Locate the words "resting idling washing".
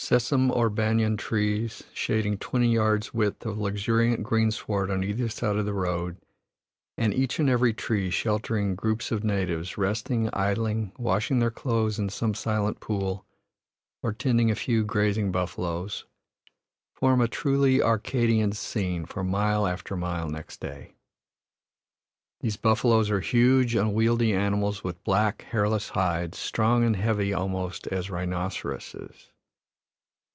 9.76-11.40